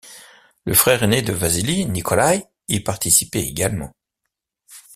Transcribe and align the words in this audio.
Le 0.65 0.73
frère 0.73 1.03
aîné 1.03 1.21
de 1.21 1.31
Vassili, 1.31 1.85
Nikolaï 1.85 2.43
y 2.67 2.79
participait 2.79 3.43
également. 3.45 3.93